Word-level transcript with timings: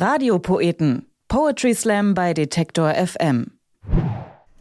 Radiopoeten. 0.00 1.06
Poetry 1.26 1.74
Slam 1.74 2.14
bei 2.14 2.32
Detektor 2.32 2.94
FM. 2.94 3.57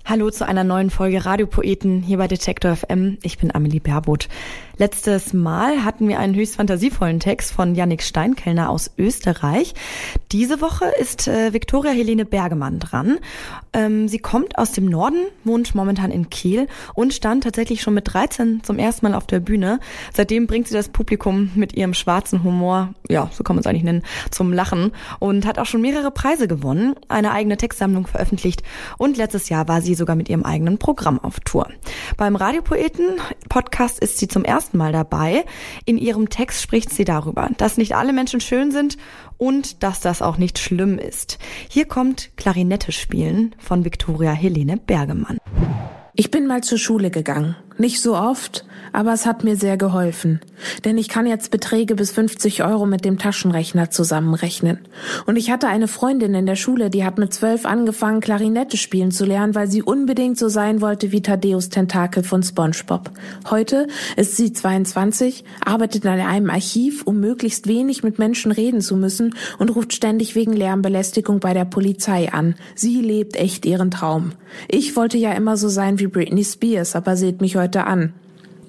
Hallo 0.10 0.30
zu 0.30 0.48
einer 0.48 0.64
neuen 0.64 0.90
Folge 0.90 1.26
Radiopoeten 1.26 2.02
hier 2.02 2.18
bei 2.18 2.30
Detektor 2.30 2.78
FM. 2.78 3.18
Ich 3.24 3.40
bin 3.40 3.54
Amelie 3.54 3.82
Berbot. 3.82 4.30
Letztes 4.78 5.34
Mal 5.34 5.84
hatten 5.84 6.08
wir 6.08 6.18
einen 6.20 6.34
höchst 6.34 6.56
fantasievollen 6.56 7.20
Text 7.20 7.52
von 7.52 7.76
Yannick 7.76 8.02
Steinkellner 8.02 8.70
aus 8.70 8.92
Österreich. 8.98 9.74
Diese 10.32 10.62
Woche 10.62 10.86
ist 11.02 11.28
äh, 11.28 11.52
Viktoria 11.52 11.92
Helene 11.92 12.24
Bergemann 12.24 12.80
dran. 12.80 13.18
Ähm, 13.74 14.08
sie 14.08 14.20
kommt 14.20 14.58
aus 14.58 14.72
dem 14.72 14.86
Norden, 14.86 15.26
wohnt 15.44 15.76
momentan 15.76 16.12
in 16.12 16.30
Kiel 16.30 16.68
und 16.94 17.14
stand 17.14 17.44
tatsächlich 17.44 17.82
schon 17.82 17.96
mit 17.96 18.14
13 18.14 18.64
zum 18.64 18.80
ersten 18.80 19.08
Mal 19.08 19.16
auf 19.16 19.28
der 19.28 19.42
Bühne. 19.42 19.82
Seitdem 20.14 20.48
bringt 20.48 20.70
sie 20.70 20.76
das 20.76 20.88
Publikum 20.88 21.52
mit 21.56 21.76
ihrem 21.76 21.94
schwarzen 21.94 22.44
Humor, 22.44 22.94
ja, 23.10 23.30
so 23.34 23.44
kann 23.44 23.58
man 23.58 23.62
es 23.62 23.68
eigentlich 23.68 23.84
nennen, 23.84 24.04
zum 24.32 24.54
Lachen 24.54 24.92
und 25.20 25.46
hat 25.46 25.60
auch 25.60 25.66
schon 25.66 25.82
mehrere 25.82 26.12
Preise 26.12 26.48
gewonnen, 26.48 26.96
eine 27.10 27.32
eigene 27.32 27.58
Textsammlung 27.58 28.08
veröffentlicht 28.08 28.64
und 28.98 29.18
letztes 29.18 29.50
Jahr 29.50 29.68
war 29.68 29.82
sie 29.82 29.97
sogar 29.98 30.16
mit 30.16 30.30
ihrem 30.30 30.44
eigenen 30.44 30.78
Programm 30.78 31.20
auf 31.20 31.40
Tour. 31.42 31.68
Beim 32.16 32.36
Radiopoeten 32.36 33.20
Podcast 33.50 34.00
ist 34.00 34.18
sie 34.18 34.28
zum 34.28 34.46
ersten 34.46 34.78
Mal 34.78 34.94
dabei. 34.94 35.44
In 35.86 35.98
ihrem 35.98 36.30
Text 36.30 36.62
spricht 36.62 36.92
sie 36.92 37.04
darüber, 37.04 37.50
dass 37.58 37.78
nicht 37.78 37.96
alle 37.96 38.14
Menschen 38.14 38.40
schön 38.40 38.72
sind 38.72 38.98
und 39.38 39.84
dass 39.84 40.00
das 40.00 40.22
auch 40.22 40.38
nicht 40.38 40.60
schlimm 40.60 40.98
ist. 40.98 41.40
Hier 41.70 41.86
kommt 41.86 42.32
Klarinette 42.38 42.92
spielen 42.92 43.56
von 43.60 43.84
Viktoria 43.84 44.32
Helene 44.32 44.78
Bergemann. 44.78 45.38
Ich 46.14 46.32
bin 46.32 46.48
mal 46.48 46.62
zur 46.62 46.78
Schule 46.78 47.12
gegangen. 47.12 47.56
Nicht 47.78 48.02
so 48.02 48.16
oft, 48.16 48.66
aber 48.92 49.14
es 49.14 49.28
hat 49.28 49.44
mir 49.44 49.56
sehr 49.56 49.78
geholfen. 49.78 50.40
Denn 50.84 50.98
ich 50.98 51.10
kann 51.10 51.28
jetzt 51.28 51.52
Beträge 51.52 51.94
bis 51.94 52.12
50 52.12 52.64
Euro 52.64 52.88
mit 52.88 53.06
dem 53.06 53.20
Taschenrechner 53.20 53.92
zusammenrechnen. 53.92 54.80
Und 55.28 55.36
ich 55.36 55.52
hatte 55.52 55.68
eine 55.68 55.88
Freundin 55.88 56.34
in 56.34 56.48
der 56.48 56.56
Schule, 56.56 56.90
die 56.90 57.06
hat 57.06 57.20
mit 57.20 57.32
zwölf 57.32 57.68
angefangen, 57.68 58.22
Klarinette 58.22 58.78
spielen 58.78 59.12
zu 59.12 59.26
lernen, 59.26 59.54
weil 59.54 59.70
sie 59.70 59.84
unbedingt 59.84 60.40
so 60.40 60.50
sein 60.50 60.82
wollte 60.82 61.12
wie 61.12 61.22
Thaddeus 61.22 61.70
Tentakel 61.70 62.24
von 62.24 62.42
SpongeBob. 62.42 63.12
Heute 63.50 63.88
ist 64.16 64.36
sie 64.36 64.52
22, 64.52 65.44
arbeitet 65.64 66.06
in 66.06 66.12
einem 66.12 66.50
Archiv, 66.50 67.04
um 67.04 67.20
möglichst 67.20 67.68
wenig 67.68 68.02
mit 68.02 68.18
Menschen 68.18 68.52
reden 68.52 68.82
zu 68.82 68.96
müssen 68.96 69.36
und 69.60 69.70
ruft 69.76 69.94
ständig 69.94 70.34
wegen 70.34 70.54
Lärmbelästigung 70.54 71.40
bei 71.40 71.54
der 71.54 71.66
Polizei 71.66 72.32
an. 72.32 72.56
Sie 72.74 73.02
lebt 73.02 73.36
echt 73.36 73.68
ihren 73.68 73.92
Traum. 73.92 74.32
Ich 74.68 74.96
wollte 74.96 75.18
ja 75.18 75.34
immer 75.34 75.58
so 75.58 75.70
sein 75.70 76.00
wie 76.00 76.08
Britney 76.08 76.44
Spears, 76.44 76.96
aber 76.96 77.16
seht 77.16 77.42
mich 77.42 77.58
heute 77.58 77.67
heute 77.68 77.86
an. 77.86 78.14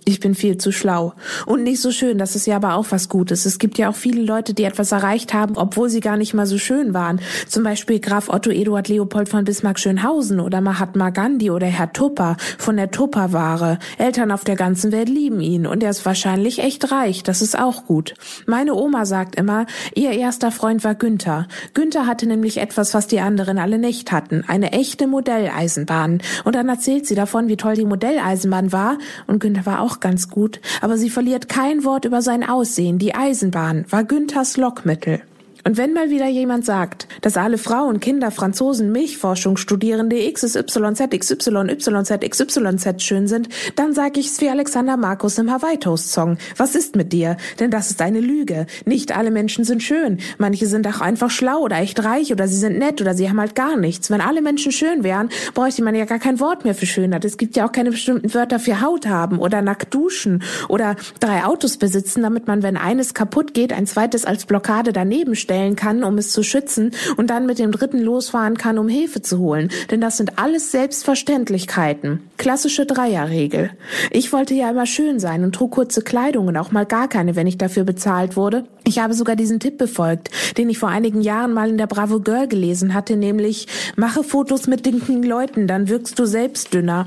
Ich 0.05 0.21
bin 0.21 0.35
viel 0.35 0.59
zu 0.59 0.73
schlau. 0.73 1.15
Und 1.47 1.63
nicht 1.63 1.81
so 1.81 1.91
schön, 1.91 2.19
das 2.19 2.37
ist 2.37 2.47
ja 2.47 2.57
aber 2.57 2.75
auch 2.75 2.87
was 2.91 3.09
Gutes. 3.09 3.47
Es 3.47 3.59
gibt 3.59 3.79
ja 3.79 3.91
auch 3.91 3.97
viele 3.97 4.23
Leute, 4.23 4.55
die 4.55 4.65
etwas 4.65 4.93
erreicht 4.93 5.35
haben, 5.35 5.57
obwohl 5.57 5.89
sie 5.89 6.01
gar 6.01 6.17
nicht 6.17 6.35
mal 6.35 6.47
so 6.47 6.59
schön 6.59 6.95
waren. 6.95 7.21
Zum 7.47 7.65
Beispiel 7.65 8.01
Graf 8.01 8.29
Otto 8.29 8.51
Eduard 8.51 8.89
Leopold 8.89 9.29
von 9.29 9.45
Bismarck-Schönhausen 9.45 10.41
oder 10.41 10.61
Mahatma 10.61 11.11
Gandhi 11.11 11.51
oder 11.51 11.67
Herr 11.67 11.93
Tupper 11.93 12.37
von 12.59 12.77
der 12.77 12.91
Tupperware. 12.91 13.79
Eltern 13.99 14.31
auf 14.31 14.45
der 14.45 14.57
ganzen 14.57 14.93
Welt 14.93 15.09
lieben 15.09 15.41
ihn 15.41 15.67
und 15.67 15.83
er 15.83 15.91
ist 15.91 16.05
wahrscheinlich 16.05 16.61
echt 16.61 16.91
reich. 16.91 17.23
Das 17.23 17.43
ist 17.43 17.59
auch 17.59 17.87
gut. 17.87 18.15
Meine 18.47 18.75
Oma 18.75 19.07
sagt 19.07 19.37
immer, 19.37 19.67
ihr 19.95 20.11
erster 20.11 20.51
Freund 20.51 20.85
war 20.85 20.95
Günther. 20.95 21.47
Günther 21.75 22.07
hatte 22.07 22.27
nämlich 22.27 22.59
etwas, 22.59 22.95
was 22.95 23.07
die 23.07 23.21
anderen 23.21 23.59
alle 23.59 23.79
nicht 23.79 24.13
hatten. 24.13 24.45
Eine 24.47 24.73
echte 24.73 25.07
Modelleisenbahn. 25.07 26.21
Und 26.45 26.55
dann 26.55 26.69
erzählt 26.69 27.07
sie 27.07 27.15
davon, 27.15 27.49
wie 27.49 27.57
toll 27.57 27.75
die 27.75 27.85
Modelleisenbahn 27.85 28.73
war 28.73 28.99
und 29.27 29.41
Günther 29.41 29.67
war 29.67 29.81
auch 29.81 29.88
ganz 30.01 30.29
gut, 30.29 30.61
aber 30.83 30.99
sie 30.99 31.11
verliert 31.11 31.49
kein 31.49 31.85
Wort 31.85 32.05
über 32.05 32.21
sein 32.21 32.49
Aussehen. 32.49 32.99
Die 32.99 33.15
Eisenbahn 33.15 33.87
war 33.89 34.05
Günthers 34.05 34.57
Lockmittel. 34.57 35.23
Und 35.69 35.77
wenn 35.77 35.93
mal 35.93 36.09
wieder 36.09 36.27
jemand 36.27 36.65
sagt, 36.65 37.09
dass 37.21 37.37
alle 37.37 37.59
Frauen, 37.59 38.01
Kinder, 38.01 38.31
Franzosen, 38.31 38.91
Milchforschung, 38.91 39.59
Studierende 39.59 40.17
XYZ, 40.33 40.65
XY, 40.65 41.75
YZ, 41.77 42.21
XYZ 42.27 43.03
schön 43.03 43.29
sind, 43.29 43.51
dann 43.77 43.93
sag 43.93 44.17
ich's 44.17 44.41
wie 44.41 44.49
Alexander 44.49 44.97
Markus 44.97 45.37
im 45.37 45.53
Hawaii 45.53 45.77
Toast 45.77 46.11
Song. 46.11 46.39
Was 46.57 46.75
ist 46.75 46.97
mit 46.97 47.13
dir? 47.13 47.37
Denn 47.61 47.71
das 47.71 47.91
ist 47.91 48.01
eine 48.01 48.21
Lüge. 48.21 48.65
Nicht 48.87 49.15
alle 49.15 49.31
Menschen 49.31 49.65
sind 49.65 49.83
schön. 49.83 50.21
Manche 50.39 50.67
sind 50.67 50.87
auch 50.87 51.03
einfach 51.03 51.31
schlau 51.31 51.59
oder 51.59 51.77
echt 51.77 52.03
reich 52.03 52.33
oder 52.33 52.49
sie 52.49 52.57
sind 52.57 52.79
nett 52.79 53.03
oder 53.03 53.13
sie 53.13 53.29
haben 53.29 53.39
halt 53.39 53.55
gar 53.55 53.77
nichts. 53.77 54.11
Wenn 54.11 54.23
alle 54.23 54.41
Menschen 54.41 54.73
schön 54.73 55.05
wären, 55.05 55.29
bräuchte 55.53 55.85
man 55.85 55.95
ja 55.95 56.07
gar 56.07 56.19
kein 56.19 56.41
Wort 56.41 56.65
mehr 56.65 56.75
für 56.75 56.87
Schönheit. 56.87 57.27
Es 57.27 57.37
gibt 57.37 57.57
ja 57.57 57.67
auch 57.67 57.73
keine 57.73 57.91
bestimmten 57.91 58.33
Wörter 58.33 58.59
für 58.59 58.81
Haut 58.81 59.07
haben 59.07 59.39
oder 59.39 59.61
nackt 59.61 59.93
duschen 59.93 60.43
oder 60.71 60.97
drei 61.21 61.45
Autos 61.45 61.77
besitzen, 61.77 62.23
damit 62.23 62.47
man, 62.47 62.63
wenn 62.63 62.79
eines 62.79 63.13
kaputt 63.13 63.53
geht, 63.53 63.75
ein 63.75 63.87
zweites 63.87 64.25
als 64.25 64.47
Blockade 64.47 64.95
daneben 64.95 65.35
stellt 65.35 65.58
stellen 65.59 65.77
kann, 65.77 66.05
um 66.05 66.19
es 66.19 66.31
zu 66.31 66.45
schützen 66.45 66.93
und 67.17 67.31
dann 67.31 67.47
mit 67.47 67.59
dem 67.59 67.73
dritten 67.73 67.99
losfahren 68.01 68.57
kann, 68.57 68.79
um 68.79 68.89
Hilfe 68.89 69.23
zu 69.23 69.39
holen. 69.39 69.71
Denn 69.91 70.01
das 70.01 70.17
sind 70.17 70.39
alles 70.39 70.71
Selbstverständlichkeiten. 70.71 72.21
Klassische 72.37 72.87
Dreierregel. 72.87 73.71
Ich 74.13 74.33
wollte 74.33 74.55
ja 74.55 74.71
immer 74.71 74.87
schön 74.87 75.19
sein 75.19 75.43
und 75.43 75.55
trug 75.55 75.73
kurze 75.73 76.03
Kleidung 76.03 76.47
und 76.47 76.57
auch 76.57 76.71
mal 76.71 76.87
gar 76.87 77.09
keine, 77.09 77.35
wenn 77.35 77.49
ich 77.49 77.59
dafür 77.59 77.83
bezahlt 77.83 78.37
wurde. 78.37 78.65
Ich 78.89 78.99
habe 78.99 79.13
sogar 79.13 79.37
diesen 79.37 79.61
Tipp 79.61 79.77
befolgt, 79.77 80.31
den 80.57 80.71
ich 80.71 80.79
vor 80.79 80.89
einigen 80.89 81.21
Jahren 81.21 81.53
mal 81.53 81.69
in 81.69 81.77
der 81.77 81.87
Bravo 81.87 82.21
Girl 82.21 82.49
gelesen 82.49 82.95
hatte, 82.95 83.17
nämlich 83.17 83.67
mache 83.97 84.25
Fotos 84.25 84.67
mit 84.67 84.87
dicken 84.87 85.23
Leuten, 85.23 85.67
dann 85.67 85.91
wirkst 85.91 86.19
du 86.19 86.25
selbst 86.25 86.73
dünner. 86.73 87.07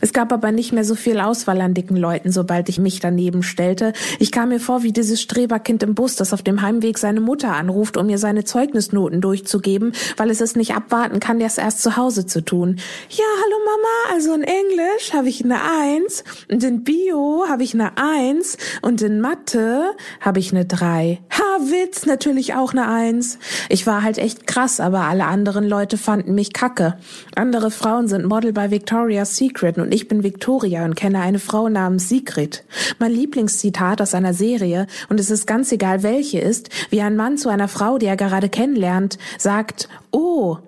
Es 0.00 0.12
gab 0.12 0.32
aber 0.32 0.50
nicht 0.50 0.72
mehr 0.72 0.84
so 0.84 0.96
viel 0.96 1.20
Auswahl 1.20 1.60
an 1.60 1.72
dicken 1.72 1.96
Leuten, 1.96 2.32
sobald 2.32 2.68
ich 2.68 2.80
mich 2.80 2.98
daneben 2.98 3.44
stellte. 3.44 3.92
Ich 4.18 4.32
kam 4.32 4.48
mir 4.48 4.58
vor 4.58 4.82
wie 4.82 4.90
dieses 4.90 5.22
Streberkind 5.22 5.84
im 5.84 5.94
Bus, 5.94 6.16
das 6.16 6.32
auf 6.32 6.42
dem 6.42 6.62
Heimweg 6.62 6.98
seine 6.98 7.20
Mutter 7.20 7.52
anruft 7.52 7.96
um 7.96 8.08
mir 8.08 8.18
seine 8.18 8.42
Zeugnisnoten 8.42 9.20
durchzugeben, 9.20 9.92
weil 10.16 10.30
es 10.30 10.40
es 10.40 10.56
nicht 10.56 10.74
abwarten 10.74 11.20
kann, 11.20 11.38
das 11.38 11.58
erst 11.58 11.80
zu 11.80 11.96
Hause 11.96 12.26
zu 12.26 12.44
tun. 12.44 12.80
Ja, 13.08 13.24
hallo 13.44 13.56
Mama, 13.64 14.14
also 14.16 14.34
in 14.34 14.42
Englisch 14.42 15.12
habe 15.12 15.28
ich 15.28 15.44
eine 15.44 15.60
Eins 15.62 16.24
und 16.50 16.64
in 16.64 16.82
Bio 16.82 17.44
habe 17.48 17.62
ich 17.62 17.72
eine 17.72 17.92
Eins 17.96 18.56
und 18.82 19.00
in 19.00 19.20
Mathe 19.20 19.92
habe 20.20 20.40
ich 20.40 20.50
eine 20.50 20.64
Drei. 20.64 21.19
Ha, 21.30 21.58
Witz, 21.60 22.06
natürlich 22.06 22.54
auch 22.54 22.72
eine 22.72 22.88
Eins. 22.88 23.38
Ich 23.68 23.86
war 23.86 24.02
halt 24.02 24.18
echt 24.18 24.46
krass, 24.46 24.80
aber 24.80 25.00
alle 25.02 25.26
anderen 25.26 25.68
Leute 25.68 25.98
fanden 25.98 26.34
mich 26.34 26.52
kacke. 26.52 26.96
Andere 27.34 27.70
Frauen 27.70 28.08
sind 28.08 28.24
Model 28.24 28.52
bei 28.52 28.70
Victoria's 28.70 29.36
Secret 29.36 29.78
und 29.78 29.92
ich 29.92 30.08
bin 30.08 30.22
Victoria 30.22 30.84
und 30.84 30.96
kenne 30.96 31.20
eine 31.20 31.38
Frau 31.38 31.68
namens 31.68 32.08
Sigrid. 32.08 32.64
Mein 32.98 33.12
Lieblingszitat 33.12 34.00
aus 34.00 34.14
einer 34.14 34.34
Serie, 34.34 34.86
und 35.08 35.20
es 35.20 35.30
ist 35.30 35.46
ganz 35.46 35.70
egal 35.72 36.02
welche 36.02 36.40
ist, 36.40 36.70
wie 36.90 37.00
ein 37.00 37.16
Mann 37.16 37.36
zu 37.36 37.48
einer 37.48 37.68
Frau 37.68 37.80
Frau, 37.80 37.98
die 37.98 38.06
er 38.06 38.16
gerade 38.16 38.50
kennenlernt, 38.50 39.18
sagt, 39.38 39.88
oh, 40.10 40.58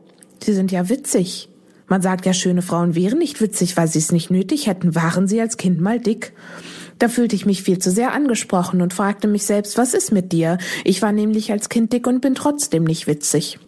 Sie 0.43 0.55
sind 0.55 0.73
ja 0.73 0.89
witzig. 0.89 1.49
Man 1.87 2.03
sagt 2.03 2.27
ja, 2.27 2.33
schöne 2.33 2.63
Frauen 2.63 2.95
wären 2.95 3.19
nicht 3.19 3.41
witzig, 3.41 3.77
weil 3.77 3.87
sie 3.87 3.99
es 3.99 4.13
nicht 4.13 4.31
nötig 4.31 4.67
hätten. 4.67 4.95
Waren 4.95 5.29
sie 5.29 5.41
als 5.41 5.57
Kind 5.57 5.81
mal 5.81 6.01
dick? 6.01 6.33
Da 6.99 7.09
fühlte 7.09 7.37
ich 7.37 7.47
mich 7.47 7.63
viel 7.63 7.79
zu 7.79 7.91
sehr 7.91 8.13
angesprochen 8.13 8.83
und 8.83 8.93
fragte 8.93 9.29
mich 9.29 9.45
selbst, 9.45 9.79
was 9.79 9.95
ist 9.95 10.13
mit 10.13 10.33
dir? 10.33 10.59
Ich 10.85 11.03
war 11.03 11.13
nämlich 11.13 11.53
als 11.53 11.69
Kind 11.69 11.93
dick 11.93 12.07
und 12.07 12.21
bin 12.21 12.35
trotzdem 12.35 12.85
nicht 12.85 13.07
witzig. 13.07 13.59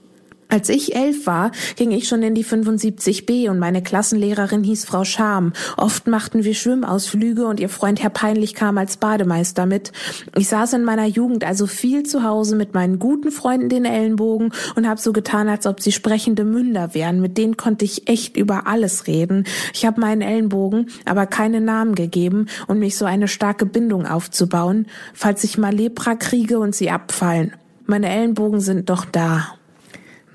Als 0.48 0.68
ich 0.68 0.94
elf 0.94 1.26
war, 1.26 1.50
ging 1.76 1.90
ich 1.90 2.08
schon 2.08 2.22
in 2.22 2.34
die 2.34 2.44
75b 2.44 3.50
und 3.50 3.58
meine 3.58 3.82
Klassenlehrerin 3.82 4.62
hieß 4.62 4.84
Frau 4.84 5.04
Scham. 5.04 5.52
Oft 5.76 6.06
machten 6.06 6.44
wir 6.44 6.54
Schwimmausflüge 6.54 7.46
und 7.46 7.60
ihr 7.60 7.68
Freund 7.68 8.02
Herr 8.02 8.10
Peinlich 8.10 8.54
kam 8.54 8.78
als 8.78 8.96
Bademeister 8.96 9.66
mit. 9.66 9.92
Ich 10.36 10.48
saß 10.48 10.74
in 10.74 10.84
meiner 10.84 11.06
Jugend 11.06 11.44
also 11.44 11.66
viel 11.66 12.04
zu 12.04 12.22
Hause 12.22 12.56
mit 12.56 12.74
meinen 12.74 12.98
guten 12.98 13.30
Freunden 13.30 13.68
den 13.68 13.84
Ellenbogen 13.84 14.52
und 14.76 14.88
habe 14.88 15.00
so 15.00 15.12
getan, 15.12 15.48
als 15.48 15.66
ob 15.66 15.80
sie 15.80 15.92
sprechende 15.92 16.44
Münder 16.44 16.94
wären. 16.94 17.20
Mit 17.20 17.38
denen 17.38 17.56
konnte 17.56 17.84
ich 17.84 18.08
echt 18.08 18.36
über 18.36 18.66
alles 18.66 19.06
reden. 19.06 19.44
Ich 19.72 19.84
habe 19.84 20.00
meinen 20.00 20.22
Ellenbogen 20.22 20.88
aber 21.04 21.26
keine 21.26 21.60
Namen 21.60 21.94
gegeben 21.94 22.46
um 22.66 22.78
mich 22.78 22.96
so 22.96 23.04
eine 23.04 23.28
starke 23.28 23.66
Bindung 23.66 24.06
aufzubauen, 24.06 24.86
falls 25.12 25.44
ich 25.44 25.58
mal 25.58 25.74
Lepra 25.74 26.14
kriege 26.14 26.58
und 26.58 26.74
sie 26.74 26.90
abfallen. 26.90 27.52
Meine 27.86 28.08
Ellenbogen 28.08 28.60
sind 28.60 28.88
doch 28.90 29.04
da. 29.04 29.46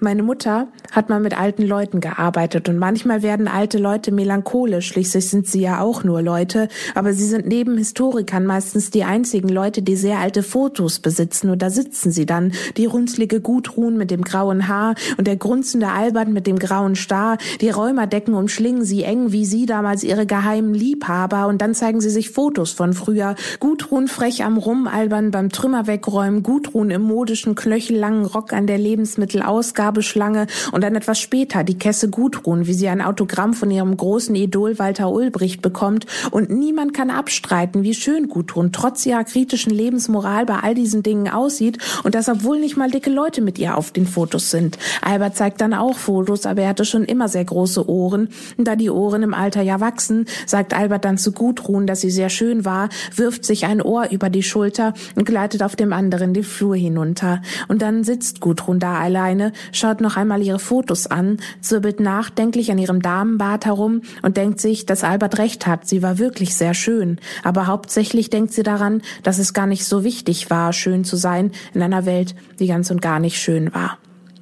Meine 0.01 0.24
Mutter 0.24 0.69
hat 0.94 1.10
mal 1.10 1.19
mit 1.19 1.38
alten 1.38 1.63
Leuten 1.63 2.00
gearbeitet 2.00 2.69
und 2.69 2.78
manchmal 2.78 3.22
werden 3.22 3.50
alte 3.50 3.78
Leute 3.78 4.13
melancholisch, 4.13 4.88
schließlich 4.88 5.30
sind 5.30 5.46
sie 5.46 5.60
ja 5.60 5.81
auch 5.81 6.06
nur 6.06 6.22
Leute, 6.22 6.69
aber 6.96 7.12
sie 7.12 7.25
sind 7.25 7.48
neben 7.48 7.78
Historikern 7.78 8.46
meistens 8.46 8.92
die 8.92 9.04
einzigen 9.04 9.50
Leute, 9.50 9.81
die 9.81 9.98
sehr 9.98 10.19
alte 10.19 10.42
Fotos 10.42 11.00
besitzen. 11.00 11.50
Und 11.50 11.62
da 11.62 11.69
sitzen 11.69 12.12
sie 12.12 12.25
dann, 12.25 12.54
die 12.78 12.86
runzlige 12.86 13.42
Gudrun 13.42 13.98
mit 13.98 14.10
dem 14.10 14.24
grauen 14.24 14.69
Haar 14.69 14.96
und 15.18 15.28
der 15.28 15.36
grunzende 15.36 15.90
Albert 15.90 16.30
mit 16.30 16.48
dem 16.48 16.60
grauen 16.60 16.96
Star, 16.96 17.38
die 17.60 17.69
Räumerdecken 17.69 18.34
umschlingen 18.36 18.86
sie 18.86 19.04
eng 19.04 19.34
wie 19.34 19.44
sie 19.44 19.66
damals 19.66 20.06
ihre 20.06 20.25
geheimen 20.25 20.74
Liebhaber. 20.74 21.48
Und 21.48 21.62
dann 21.62 21.75
zeigen 21.75 22.00
sie 22.00 22.10
sich 22.10 22.30
Fotos 22.30 22.72
von 22.72 22.94
früher, 22.94 23.36
Gudrun 23.60 24.07
frech 24.07 24.46
am 24.46 24.57
Rumalbern 24.57 25.31
beim 25.31 25.50
Trümmer 25.50 25.88
wegräumen, 25.88 26.42
Gudrun 26.42 26.90
im 26.90 27.01
modischen 27.01 27.56
knöchellangen 27.56 28.25
Rock 28.25 28.54
an 28.54 28.66
der 28.66 28.78
Lebensmittelausgabe 28.78 29.88
Werbeschlange 29.89 30.45
und 30.71 30.83
dann 30.83 30.95
etwas 30.95 31.19
später 31.19 31.63
die 31.63 31.80
Kesse 31.80 32.09
Gudrun, 32.09 32.68
wie 32.68 32.74
sie 32.74 32.89
ein 32.89 33.01
Autogramm 33.01 33.56
von 33.56 33.71
ihrem 33.71 33.97
großen 33.97 34.36
Idol 34.36 34.77
Walter 34.77 35.12
Ulbricht 35.12 35.63
bekommt 35.63 36.06
und 36.30 36.51
niemand 36.51 36.94
kann 36.94 37.09
abstreiten, 37.09 37.81
wie 37.81 37.95
schön 37.95 38.30
Gudrun 38.30 38.71
trotz 38.71 39.03
ihrer 39.07 39.24
kritischen 39.24 39.74
Lebensmoral 39.74 40.45
bei 40.45 40.59
all 40.59 40.75
diesen 40.75 41.01
Dingen 41.01 41.27
aussieht 41.27 41.80
und 42.03 42.13
das 42.13 42.30
obwohl 42.30 42.59
nicht 42.59 42.77
mal 42.77 42.91
dicke 42.91 43.09
Leute 43.09 43.41
mit 43.41 43.57
ihr 43.57 43.77
auf 43.77 43.89
den 43.89 44.06
Fotos 44.06 44.51
sind. 44.51 44.77
Albert 45.01 45.36
zeigt 45.36 45.59
dann 45.59 45.74
auch 45.74 45.97
Fotos, 45.97 46.45
aber 46.45 46.62
er 46.62 46.69
hatte 46.69 46.86
schon 46.86 47.03
immer 47.03 47.27
sehr 47.27 47.45
große 47.45 47.89
Ohren. 47.89 48.30
Da 48.57 48.75
die 48.75 48.91
Ohren 48.91 49.24
im 49.24 49.33
Alter 49.33 49.63
ja 49.63 49.80
wachsen, 49.80 50.25
sagt 50.45 50.75
Albert 50.75 51.03
dann 51.03 51.18
zu 51.18 51.31
Gudrun, 51.31 51.88
dass 51.88 52.01
sie 52.01 52.12
sehr 52.12 52.30
schön 52.30 52.63
war, 52.63 52.89
wirft 53.15 53.44
sich 53.44 53.65
ein 53.65 53.81
Ohr 53.81 54.09
über 54.12 54.30
die 54.30 54.44
Schulter 54.44 54.94
und 55.15 55.25
gleitet 55.25 55.63
auf 55.63 55.75
dem 55.75 55.94
anderen 55.94 56.36
den 56.36 56.44
Flur 56.44 56.75
hinunter. 56.75 57.41
Und 57.68 57.81
dann 57.81 58.03
sitzt 58.03 58.39
Gudrun 58.39 58.80
da 58.80 59.00
alleine, 59.00 59.51
schaut 59.79 60.01
noch 60.01 60.17
einmal 60.17 60.41
ihre 60.41 60.59
Fotos 60.59 61.07
an, 61.07 61.37
zirbelt 61.61 61.99
nachdenklich 61.99 62.71
an 62.71 62.77
ihrem 62.77 63.01
Damenbart 63.01 63.65
herum 63.65 64.01
und 64.21 64.37
denkt 64.37 64.59
sich, 64.59 64.85
dass 64.85 65.03
Albert 65.03 65.37
recht 65.37 65.65
hat, 65.65 65.87
sie 65.87 66.03
war 66.03 66.19
wirklich 66.19 66.55
sehr 66.55 66.73
schön. 66.73 67.19
Aber 67.43 67.67
hauptsächlich 67.67 68.29
denkt 68.29 68.53
sie 68.53 68.63
daran, 68.63 69.01
dass 69.23 69.39
es 69.39 69.53
gar 69.53 69.67
nicht 69.67 69.85
so 69.85 70.03
wichtig 70.03 70.49
war, 70.49 70.73
schön 70.73 71.03
zu 71.03 71.15
sein 71.15 71.51
in 71.73 71.81
einer 71.81 72.05
Welt, 72.05 72.35
die 72.59 72.67
ganz 72.67 72.91
und 72.91 73.01
gar 73.01 73.19
nicht 73.19 73.39
schön 73.39 73.73
war. 73.73 73.97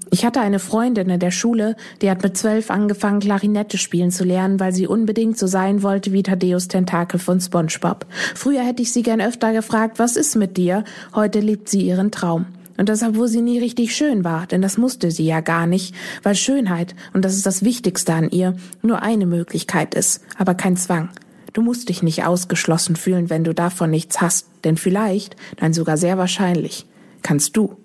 Ich 0.10 0.26
hatte 0.26 0.40
eine 0.40 0.60
Freundin 0.60 1.10
in 1.10 1.20
der 1.20 1.32
Schule, 1.32 1.76
die 2.02 2.10
hat 2.10 2.24
mit 2.24 2.38
zwölf 2.38 2.72
angefangen, 2.72 3.20
Klarinette 3.20 3.78
spielen 3.78 4.12
zu 4.12 4.24
lernen, 4.24 4.60
weil 4.60 4.74
sie 4.74 4.88
unbedingt 4.88 5.38
so 5.38 5.48
sein 5.48 5.84
wollte 5.84 6.14
wie 6.14 6.24
Thaddeus 6.24 6.68
Tentakel 6.68 7.20
von 7.20 7.40
SpongeBob. 7.40 8.06
Früher 8.36 8.62
hätte 8.62 8.82
ich 8.82 8.94
sie 8.94 9.04
gern 9.04 9.22
öfter 9.22 9.52
gefragt, 9.52 10.00
was 10.00 10.16
ist 10.16 10.36
mit 10.36 10.56
dir? 10.58 10.84
Heute 11.14 11.40
lebt 11.40 11.70
sie 11.70 11.82
ihren 11.82 12.12
Traum. 12.12 12.46
Und 12.78 12.90
das, 12.90 13.04
obwohl 13.04 13.28
sie 13.28 13.42
nie 13.42 13.60
richtig 13.60 13.96
schön 13.96 14.24
war, 14.24 14.48
denn 14.48 14.62
das 14.62 14.78
musste 14.78 15.12
sie 15.12 15.26
ja 15.26 15.42
gar 15.42 15.68
nicht, 15.68 15.96
weil 16.24 16.36
Schönheit, 16.36 16.96
und 17.14 17.26
das 17.26 17.36
ist 17.36 17.46
das 17.46 17.64
Wichtigste 17.64 18.14
an 18.14 18.30
ihr, 18.30 18.56
nur 18.82 19.02
eine 19.02 19.26
Möglichkeit 19.26 19.96
ist, 19.96 20.22
aber 20.38 20.54
kein 20.54 20.78
Zwang. 20.78 21.10
Du 21.54 21.62
musst 21.64 21.90
dich 21.90 22.04
nicht 22.04 22.24
ausgeschlossen 22.24 22.96
fühlen, 22.96 23.32
wenn 23.32 23.44
du 23.44 23.54
davon 23.54 23.90
nichts 23.90 24.22
hast, 24.22 24.48
denn 24.64 24.78
vielleicht, 24.78 25.36
nein 25.60 25.74
sogar 25.74 25.98
sehr 25.98 26.18
wahrscheinlich, 26.18 26.86
kannst 27.24 27.58
du 27.58 27.76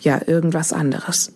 ja 0.00 0.20
irgendwas 0.26 0.72
anderes. 0.72 1.32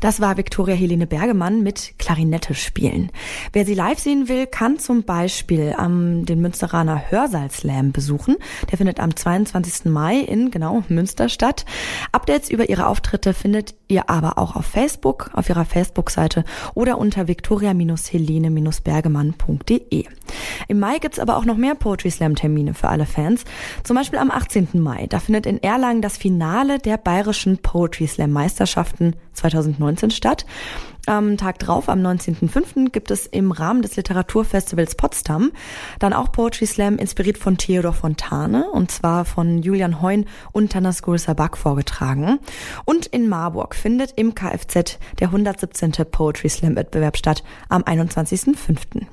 Das 0.00 0.20
war 0.20 0.36
Viktoria 0.36 0.74
Helene 0.74 1.06
Bergemann 1.06 1.62
mit 1.62 1.94
Klarinette 1.98 2.54
spielen. 2.54 3.10
Wer 3.52 3.64
sie 3.64 3.74
live 3.74 3.98
sehen 3.98 4.28
will, 4.28 4.46
kann 4.46 4.78
zum 4.78 5.02
Beispiel 5.02 5.74
am 5.76 6.24
den 6.24 6.40
Münsteraner 6.40 7.10
Hörsaal-Slam 7.10 7.92
besuchen. 7.92 8.36
Der 8.70 8.78
findet 8.78 9.00
am 9.00 9.16
22. 9.16 9.86
Mai 9.86 10.18
in 10.18 10.50
genau 10.50 10.84
Münster 10.88 11.28
statt. 11.28 11.64
Updates 12.12 12.48
über 12.48 12.68
ihre 12.68 12.86
Auftritte 12.86 13.34
findet 13.34 13.74
ihr 13.88 14.08
aber 14.08 14.38
auch 14.38 14.54
auf 14.54 14.66
Facebook, 14.66 15.30
auf 15.32 15.48
ihrer 15.48 15.64
Facebook-Seite 15.64 16.44
oder 16.74 16.98
unter 16.98 17.26
viktoria-helene-bergemann.de. 17.26 20.04
Im 20.68 20.78
Mai 20.78 20.98
gibt's 20.98 21.18
aber 21.18 21.36
auch 21.36 21.44
noch 21.44 21.56
mehr 21.56 21.74
Poetry 21.74 22.10
Slam-Termine 22.10 22.74
für 22.74 22.88
alle 22.88 23.06
Fans. 23.06 23.44
Zum 23.82 23.96
Beispiel 23.96 24.18
am 24.18 24.30
18. 24.30 24.68
Mai. 24.74 25.06
Da 25.08 25.18
findet 25.20 25.46
in 25.46 25.62
Erlangen 25.62 26.02
das 26.02 26.18
Finale 26.18 26.78
der 26.78 26.98
bayerischen 26.98 27.58
Poetry 27.58 28.06
Slam-Meisterschaften 28.06 29.16
2019 29.32 30.10
statt. 30.10 30.44
Am 31.08 31.38
Tag 31.38 31.58
drauf, 31.58 31.88
am 31.88 32.00
19.05., 32.00 32.90
gibt 32.90 33.10
es 33.10 33.24
im 33.24 33.50
Rahmen 33.50 33.80
des 33.80 33.96
Literaturfestivals 33.96 34.94
Potsdam 34.94 35.52
dann 35.98 36.12
auch 36.12 36.30
Poetry 36.32 36.66
Slam 36.66 36.98
inspiriert 36.98 37.38
von 37.38 37.56
Theodor 37.56 37.94
Fontane 37.94 38.70
und 38.70 38.90
zwar 38.90 39.24
von 39.24 39.62
Julian 39.62 40.02
Heun 40.02 40.26
und 40.52 40.70
Tanas 40.70 40.98
Sabak 40.98 41.56
vorgetragen. 41.56 42.40
Und 42.84 43.06
in 43.06 43.26
Marburg 43.26 43.74
findet 43.74 44.12
im 44.16 44.34
Kfz 44.34 44.98
der 45.18 45.28
117. 45.28 45.92
Poetry 46.10 46.50
Slam 46.50 46.76
Wettbewerb 46.76 47.16
statt 47.16 47.42
am 47.70 47.82
21.05. 47.84 49.06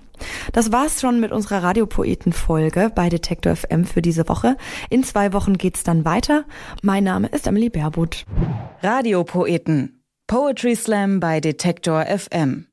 Das 0.51 0.73
war's 0.73 0.99
schon 0.99 1.21
mit 1.21 1.31
unserer 1.31 1.63
Radiopoeten-Folge 1.63 2.91
bei 2.93 3.07
Detektor 3.07 3.55
FM 3.55 3.85
für 3.85 4.01
diese 4.01 4.27
Woche. 4.27 4.57
In 4.89 5.05
zwei 5.05 5.31
Wochen 5.31 5.57
geht's 5.57 5.83
dann 5.83 6.03
weiter. 6.03 6.43
Mein 6.81 7.05
Name 7.05 7.27
ist 7.27 7.47
Emily 7.47 7.69
Baerbuth. 7.69 8.25
Radiopoeten. 8.83 9.94
Poetry 10.27 10.75
Slam 10.75 11.19
bei 11.19 11.39
Detektor 11.39 12.03
FM. 12.05 12.65